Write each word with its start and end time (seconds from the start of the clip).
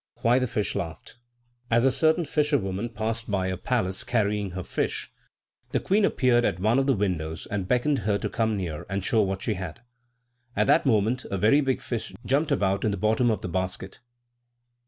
Why 0.23 0.39
the 0.39 0.47
Fish 0.47 0.73
Laughed. 0.73 1.19
As 1.69 1.85
a 1.85 1.91
certain 1.91 2.25
fisherwoman 2.25 2.89
passed 2.89 3.29
by 3.29 3.49
a 3.49 3.55
palace 3.55 4.03
crying 4.03 4.49
her 4.53 4.63
fish, 4.63 5.11
the 5.73 5.79
queen 5.79 6.05
appeared 6.05 6.43
at 6.43 6.59
one 6.59 6.79
of 6.79 6.87
the 6.87 6.95
windows 6.95 7.45
and 7.51 7.67
beckoned 7.67 7.99
her 7.99 8.17
to 8.17 8.27
come 8.27 8.57
near 8.57 8.83
and 8.89 9.05
show 9.05 9.21
what 9.21 9.43
she 9.43 9.53
had. 9.53 9.81
At 10.55 10.65
that 10.65 10.87
moment 10.87 11.25
a 11.25 11.37
very 11.37 11.61
big 11.61 11.81
fish 11.81 12.13
jumped 12.25 12.51
about 12.51 12.83
in 12.83 12.89
the 12.89 12.97
bottom 12.97 13.29
of 13.29 13.41
the 13.41 13.47
basket. 13.49 13.99